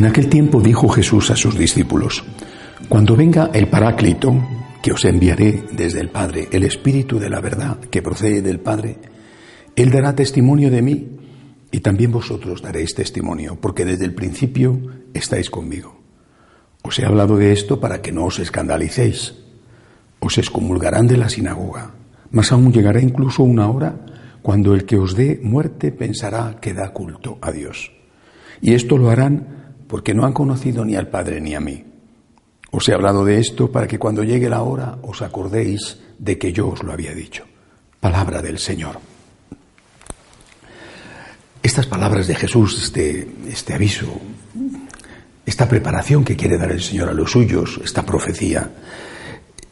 En 0.00 0.06
aquel 0.06 0.30
tiempo 0.30 0.62
dijo 0.62 0.88
Jesús 0.88 1.30
a 1.30 1.36
sus 1.36 1.58
discípulos, 1.58 2.24
Cuando 2.88 3.14
venga 3.16 3.50
el 3.52 3.68
Paráclito, 3.68 4.34
que 4.82 4.92
os 4.92 5.04
enviaré 5.04 5.64
desde 5.72 6.00
el 6.00 6.08
Padre, 6.08 6.48
el 6.52 6.62
Espíritu 6.62 7.18
de 7.18 7.28
la 7.28 7.42
verdad 7.42 7.78
que 7.78 8.00
procede 8.00 8.40
del 8.40 8.60
Padre, 8.60 8.96
Él 9.76 9.90
dará 9.90 10.14
testimonio 10.14 10.70
de 10.70 10.80
mí 10.80 11.18
y 11.70 11.80
también 11.80 12.12
vosotros 12.12 12.62
daréis 12.62 12.94
testimonio, 12.94 13.58
porque 13.60 13.84
desde 13.84 14.06
el 14.06 14.14
principio 14.14 14.80
estáis 15.12 15.50
conmigo. 15.50 16.00
Os 16.82 16.98
he 16.98 17.04
hablado 17.04 17.36
de 17.36 17.52
esto 17.52 17.78
para 17.78 18.00
que 18.00 18.10
no 18.10 18.24
os 18.24 18.38
escandalicéis. 18.38 19.34
Os 20.18 20.38
excomulgarán 20.38 21.08
de 21.08 21.18
la 21.18 21.28
sinagoga, 21.28 21.92
mas 22.30 22.52
aún 22.52 22.72
llegará 22.72 23.02
incluso 23.02 23.42
una 23.42 23.68
hora 23.68 24.00
cuando 24.40 24.72
el 24.72 24.86
que 24.86 24.96
os 24.96 25.14
dé 25.14 25.38
muerte 25.42 25.92
pensará 25.92 26.56
que 26.58 26.72
da 26.72 26.94
culto 26.94 27.36
a 27.42 27.52
Dios. 27.52 27.92
Y 28.62 28.72
esto 28.72 28.96
lo 28.96 29.10
harán 29.10 29.60
porque 29.90 30.14
no 30.14 30.24
han 30.24 30.32
conocido 30.32 30.84
ni 30.84 30.94
al 30.94 31.08
Padre 31.08 31.40
ni 31.40 31.56
a 31.56 31.60
mí. 31.60 31.84
Os 32.70 32.88
he 32.88 32.94
hablado 32.94 33.24
de 33.24 33.40
esto 33.40 33.72
para 33.72 33.88
que 33.88 33.98
cuando 33.98 34.22
llegue 34.22 34.48
la 34.48 34.62
hora 34.62 34.98
os 35.02 35.20
acordéis 35.20 35.98
de 36.16 36.38
que 36.38 36.52
yo 36.52 36.68
os 36.68 36.84
lo 36.84 36.92
había 36.92 37.12
dicho. 37.12 37.44
Palabra 37.98 38.40
del 38.40 38.60
Señor. 38.60 39.00
Estas 41.60 41.86
palabras 41.86 42.28
de 42.28 42.36
Jesús, 42.36 42.80
este, 42.84 43.28
este 43.48 43.74
aviso, 43.74 44.06
esta 45.44 45.68
preparación 45.68 46.24
que 46.24 46.36
quiere 46.36 46.56
dar 46.56 46.70
el 46.70 46.80
Señor 46.80 47.08
a 47.08 47.12
los 47.12 47.32
suyos, 47.32 47.80
esta 47.84 48.06
profecía, 48.06 48.70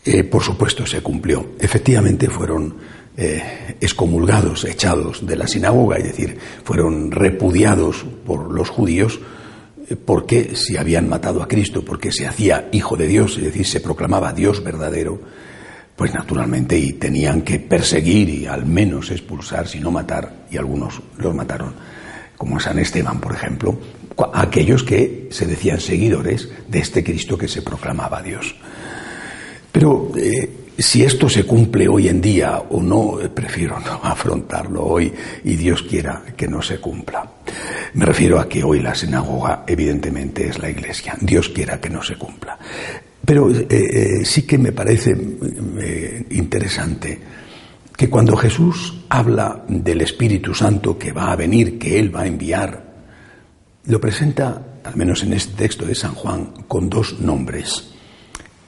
eh, 0.05 0.25
por 0.25 0.43
supuesto 0.43 0.85
se 0.85 1.01
cumplió. 1.01 1.53
Efectivamente 1.61 2.29
fueron 2.29 2.75
eh, 3.17 3.77
excomulgados, 3.81 4.65
echados 4.65 5.25
de 5.25 5.37
la 5.37 5.47
sinagoga, 5.47 5.97
es 5.97 6.05
decir, 6.05 6.39
fueron 6.65 7.13
repudiados 7.13 8.05
por 8.27 8.53
los 8.53 8.69
judíos 8.69 9.21
eh, 9.89 9.97
porque 9.97 10.55
si 10.55 10.77
habían 10.77 11.09
matado 11.09 11.43
a 11.43 11.49
Cristo, 11.49 11.85
porque 11.85 12.13
se 12.13 12.27
hacía 12.27 12.69
hijo 12.73 12.97
de 12.97 13.07
Dios, 13.07 13.37
es 13.39 13.45
decir, 13.45 13.67
se 13.67 13.81
proclamaba 13.81 14.33
Dios 14.33 14.63
verdadero, 14.63 15.21
pues 15.97 16.15
naturalmente 16.15 16.79
y 16.79 16.93
tenían 16.93 17.43
que 17.43 17.59
perseguir 17.59 18.29
y 18.29 18.47
al 18.47 18.65
menos 18.67 19.11
expulsar, 19.11 19.67
si 19.67 19.81
no 19.81 19.91
matar, 19.91 20.47
y 20.51 20.57
algunos 20.57 21.01
los 21.17 21.35
mataron, 21.35 21.75
como 22.37 22.61
San 22.61 22.79
Esteban, 22.79 23.21
por 23.21 23.35
ejemplo, 23.35 23.77
aquellos 24.33 24.85
que 24.85 25.29
se 25.31 25.47
decían 25.47 25.81
seguidores 25.81 26.49
de 26.69 26.79
este 26.79 27.03
Cristo 27.03 27.37
que 27.37 27.49
se 27.49 27.63
proclamaba 27.63 28.23
Dios. 28.23 28.55
Pero 29.73 30.13
eh, 30.17 30.69
si 30.79 31.03
esto 31.03 31.29
se 31.29 31.45
cumple 31.45 31.89
hoy 31.89 32.09
en 32.09 32.21
día 32.21 32.59
o 32.71 32.81
no, 32.81 33.21
eh, 33.21 33.29
prefiero 33.29 33.79
no 33.81 33.95
afrontarlo 34.03 34.85
hoy 34.85 35.13
y 35.45 35.57
Dios 35.57 35.83
quiera 35.83 36.23
que 36.37 36.47
no 36.47 36.63
se 36.63 36.79
cumpla. 36.79 37.29
Me 37.95 38.05
refiero 38.05 38.39
a 38.39 38.49
que 38.49 38.63
hoy 38.63 38.81
la 38.81 38.95
sinagoga 38.95 39.65
evidentemente 39.67 40.49
es 40.49 40.59
la 40.59 40.71
iglesia. 40.71 41.17
Dios 41.21 41.49
quiera 41.49 41.81
que 41.81 41.91
no 41.91 42.03
se 42.03 42.17
cumpla. 42.17 42.59
Pero 43.25 43.51
eh, 43.51 43.67
eh, 43.69 44.25
sí 44.25 44.43
que 44.43 44.59
me 44.59 44.73
parece 44.73 45.17
eh, 45.81 46.27
interesante 46.31 47.21
que 47.97 48.09
cuando 48.09 48.37
Jesús 48.37 49.05
habla 49.09 49.65
del 49.69 50.01
Espíritu 50.03 50.55
Santo 50.55 50.97
que 50.99 51.13
va 51.13 51.33
a 51.33 51.37
venir, 51.37 51.79
que 51.79 51.99
Él 51.99 52.15
va 52.15 52.23
a 52.23 52.27
enviar, 52.27 52.89
lo 53.87 54.01
presenta, 54.01 54.79
al 54.85 54.97
menos 54.97 55.23
en 55.25 55.33
este 55.33 55.57
texto 55.57 55.85
de 55.85 55.95
San 55.95 56.15
Juan, 56.15 56.53
con 56.69 56.89
dos 56.89 57.21
nombres. 57.21 57.93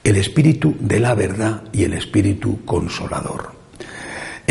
El 0.03 0.17
Espíritu 0.17 0.75
de 0.79 0.99
la 0.99 1.15
verdad 1.15 1.63
y 1.71 1.83
el 1.83 1.93
Espíritu 1.93 2.65
consolador. 2.65 3.60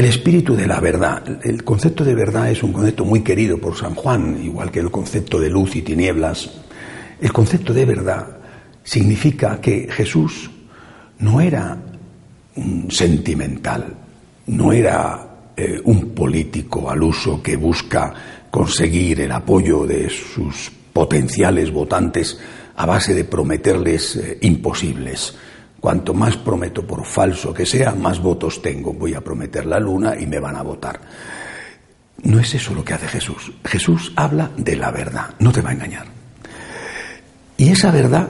El 0.01 0.07
Espíritu 0.07 0.57
de 0.57 0.67
la 0.67 0.81
verdad. 0.81 1.23
El 1.45 1.63
concepto 1.63 2.07
de 2.07 2.15
verdad 2.15 2.51
es 2.51 2.63
un 2.63 2.73
concepto 2.73 3.05
muy 3.05 3.21
querido 3.21 3.59
por 3.59 3.77
San 3.77 3.95
Juan, 3.95 4.43
igual 4.43 4.71
que 4.71 4.81
el 4.81 4.91
concepto 4.91 5.39
de 5.39 5.51
luz 5.51 5.77
y 5.77 5.83
tinieblas. 5.83 6.51
El 7.21 7.31
concepto 7.35 7.75
de 7.75 7.85
verdad 7.85 8.39
significa 8.83 9.61
que 9.61 9.89
Jesús 9.91 10.51
no 11.19 11.39
era 11.43 11.77
un 12.57 12.91
sentimental, 12.91 13.95
no 14.47 14.73
era 14.73 15.53
eh, 15.55 15.79
un 15.85 16.15
político 16.15 16.89
al 16.89 17.03
uso 17.03 17.43
que 17.43 17.57
busca 17.57 18.15
conseguir 18.51 19.21
el 19.21 19.33
apoyo 19.33 19.85
de 19.85 20.09
sus 20.09 20.73
potenciales 20.95 21.71
votantes 21.71 22.41
a 22.75 22.87
base 22.87 23.13
de 23.13 23.25
prometerles 23.25 24.17
eh, 24.17 24.39
imposibles. 24.41 25.35
Cuanto 25.81 26.13
más 26.13 26.37
prometo 26.37 26.87
por 26.87 27.05
falso 27.07 27.55
que 27.55 27.65
sea, 27.65 27.93
más 27.93 28.21
votos 28.21 28.61
tengo. 28.61 28.93
Voy 28.93 29.15
a 29.15 29.23
prometer 29.23 29.65
la 29.65 29.81
luna 29.81 30.15
y 30.19 30.27
me 30.27 30.39
van 30.39 30.57
a 30.57 30.63
votar. 30.63 31.01
No 32.23 32.39
es 32.39 32.55
eso 32.55 32.75
lo 32.75 32.85
que 32.85 32.95
hace 32.95 33.09
Jesús. 33.09 33.51
Jesús 33.65 34.13
habla 34.15 34.51
de 34.57 34.77
la 34.77 34.91
verdad, 34.91 35.35
no 35.39 35.53
te 35.53 35.63
va 35.63 35.71
a 35.71 35.73
engañar. 35.73 36.07
Y 37.57 37.71
esa 37.71 37.91
verdad 37.91 38.29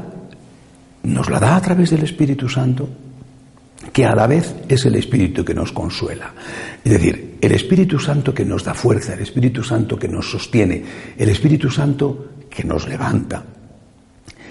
nos 1.03 1.28
la 1.28 1.41
da 1.41 1.56
a 1.56 1.60
través 1.60 1.91
del 1.91 2.05
Espíritu 2.05 2.49
Santo, 2.49 2.89
que 3.93 4.05
a 4.05 4.15
la 4.15 4.28
vez 4.28 4.55
es 4.69 4.84
el 4.84 4.94
Espíritu 4.94 5.44
que 5.44 5.55
nos 5.55 5.72
consuela. 5.72 6.33
Es 6.84 6.93
decir, 6.93 7.39
el 7.41 7.53
Espíritu 7.53 7.99
Santo 7.99 8.33
que 8.33 8.44
nos 8.44 8.62
da 8.62 8.75
fuerza, 8.75 9.15
el 9.15 9.21
Espíritu 9.21 9.65
Santo 9.65 9.99
que 9.99 10.09
nos 10.09 10.31
sostiene, 10.31 10.84
el 11.16 11.28
Espíritu 11.28 11.71
Santo 11.71 12.28
que 12.49 12.62
nos 12.62 12.89
levanta, 12.89 13.44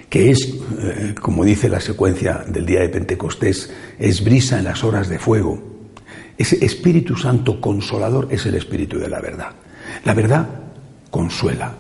que 0.10 0.32
es, 0.32 0.56
eh, 0.80 1.16
como 1.22 1.46
dice 1.46 1.70
la 1.70 1.80
secuencia 1.80 2.44
del 2.48 2.66
día 2.66 2.82
de 2.82 2.90
Pentecostés, 2.90 3.72
es 4.00 4.24
brisa 4.24 4.58
en 4.58 4.66
las 4.66 4.84
horas 4.84 5.08
de 5.08 5.20
fuego. 5.20 5.62
Ese 6.38 6.64
Espíritu 6.66 7.16
Santo 7.16 7.62
consolador 7.62 8.28
es 8.32 8.46
el 8.46 8.56
Espíritu 8.56 8.98
de 8.98 9.10
la 9.10 9.20
verdad. 9.20 9.52
La 10.06 10.14
verdad 10.14 10.48
consuela. 11.12 11.76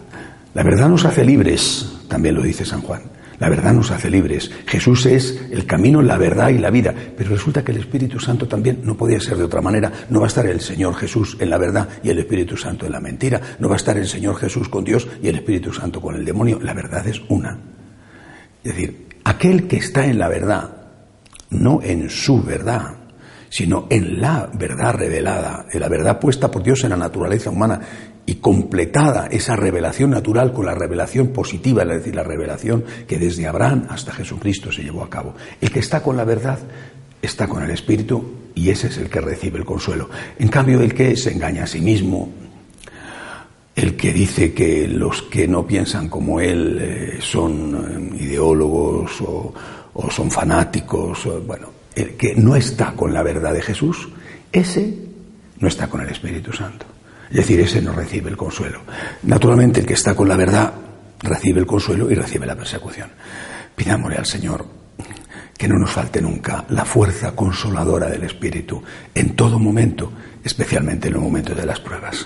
La 0.53 0.63
verdad 0.63 0.89
nos 0.89 1.05
hace 1.05 1.23
libres, 1.23 1.99
también 2.07 2.35
lo 2.35 2.43
dice 2.43 2.65
San 2.65 2.81
Juan. 2.81 3.03
La 3.39 3.47
verdad 3.47 3.73
nos 3.73 3.89
hace 3.91 4.09
libres. 4.09 4.51
Jesús 4.65 5.05
es 5.05 5.39
el 5.49 5.65
camino, 5.65 6.01
la 6.01 6.17
verdad 6.17 6.49
y 6.49 6.57
la 6.57 6.69
vida. 6.69 6.93
Pero 7.17 7.29
resulta 7.29 7.63
que 7.63 7.71
el 7.71 7.77
Espíritu 7.77 8.19
Santo 8.19 8.49
también 8.49 8.81
no 8.83 8.97
podía 8.97 9.21
ser 9.21 9.37
de 9.37 9.45
otra 9.45 9.61
manera. 9.61 9.91
No 10.09 10.19
va 10.19 10.25
a 10.25 10.27
estar 10.27 10.45
el 10.45 10.59
Señor 10.59 10.95
Jesús 10.95 11.37
en 11.39 11.49
la 11.49 11.57
verdad 11.57 11.87
y 12.03 12.09
el 12.09 12.19
Espíritu 12.19 12.57
Santo 12.57 12.85
en 12.85 12.91
la 12.91 12.99
mentira. 12.99 13.39
No 13.59 13.69
va 13.69 13.75
a 13.75 13.77
estar 13.77 13.97
el 13.97 14.07
Señor 14.07 14.35
Jesús 14.35 14.67
con 14.67 14.83
Dios 14.83 15.07
y 15.23 15.29
el 15.29 15.35
Espíritu 15.35 15.71
Santo 15.71 16.01
con 16.01 16.15
el 16.15 16.25
demonio. 16.25 16.59
La 16.61 16.73
verdad 16.73 17.07
es 17.07 17.21
una. 17.29 17.57
Es 18.63 18.75
decir, 18.75 19.07
aquel 19.23 19.67
que 19.67 19.77
está 19.77 20.05
en 20.05 20.19
la 20.19 20.27
verdad, 20.27 20.69
no 21.49 21.81
en 21.81 22.09
su 22.09 22.43
verdad, 22.43 22.97
sino 23.49 23.87
en 23.89 24.21
la 24.21 24.49
verdad 24.53 24.93
revelada, 24.93 25.65
en 25.71 25.79
la 25.79 25.89
verdad 25.89 26.19
puesta 26.19 26.51
por 26.51 26.63
Dios 26.63 26.83
en 26.83 26.91
la 26.91 26.97
naturaleza 26.97 27.49
humana 27.49 27.81
y 28.25 28.35
completada 28.35 29.27
esa 29.27 29.55
revelación 29.55 30.11
natural 30.11 30.53
con 30.53 30.65
la 30.65 30.75
revelación 30.75 31.29
positiva, 31.29 31.81
es 31.83 31.89
decir, 31.89 32.15
la 32.15 32.23
revelación 32.23 32.85
que 33.07 33.17
desde 33.17 33.47
Abraham 33.47 33.87
hasta 33.89 34.11
Jesucristo 34.11 34.71
se 34.71 34.83
llevó 34.83 35.03
a 35.03 35.09
cabo. 35.09 35.33
El 35.59 35.71
que 35.71 35.79
está 35.79 36.03
con 36.03 36.15
la 36.15 36.25
verdad 36.25 36.59
está 37.21 37.47
con 37.47 37.63
el 37.63 37.71
Espíritu 37.71 38.51
y 38.53 38.69
ese 38.69 38.87
es 38.87 38.97
el 38.97 39.09
que 39.09 39.21
recibe 39.21 39.57
el 39.57 39.65
consuelo. 39.65 40.09
En 40.37 40.49
cambio, 40.49 40.81
el 40.81 40.93
que 40.93 41.15
se 41.15 41.31
engaña 41.31 41.63
a 41.63 41.67
sí 41.67 41.81
mismo, 41.81 42.29
el 43.79 43.95
que 43.95 44.11
dice 44.11 44.53
que 44.53 44.87
los 44.87 45.21
que 45.23 45.47
no 45.47 45.65
piensan 45.65 46.09
como 46.09 46.39
él 46.41 46.77
eh, 46.81 47.17
son 47.21 48.17
eh, 48.17 48.23
ideólogos 48.23 49.21
o, 49.21 49.53
son 50.11 50.31
fanáticos, 50.31 51.27
bueno, 51.45 51.67
el 51.93 52.15
que 52.15 52.33
no 52.35 52.55
está 52.55 52.93
con 52.93 53.13
la 53.13 53.21
verdad 53.21 53.53
de 53.53 53.61
Jesús, 53.61 54.07
ese 54.51 54.93
no 55.59 55.67
está 55.67 55.87
con 55.87 56.01
el 56.01 56.09
Espíritu 56.09 56.53
Santo. 56.53 56.85
Es 57.29 57.37
decir, 57.37 57.59
ese 57.59 57.81
no 57.81 57.91
recibe 57.91 58.29
el 58.29 58.37
consuelo. 58.37 58.81
Naturalmente, 59.23 59.81
el 59.81 59.85
que 59.85 59.93
está 59.93 60.15
con 60.15 60.27
la 60.27 60.37
verdad 60.37 60.73
recibe 61.19 61.59
el 61.59 61.65
consuelo 61.65 62.09
y 62.09 62.15
recibe 62.15 62.45
la 62.45 62.55
persecución. 62.55 63.09
Pidámosle 63.75 64.17
al 64.17 64.25
Señor 64.25 64.65
que 65.57 65.67
no 65.67 65.77
nos 65.77 65.91
falte 65.91 66.21
nunca 66.21 66.63
la 66.69 66.85
fuerza 66.85 67.35
consoladora 67.35 68.07
del 68.09 68.23
Espíritu 68.23 68.81
en 69.13 69.35
todo 69.35 69.59
momento, 69.59 70.11
especialmente 70.41 71.09
en 71.09 71.15
los 71.15 71.23
momentos 71.23 71.57
de 71.57 71.65
las 71.65 71.81
pruebas. 71.81 72.25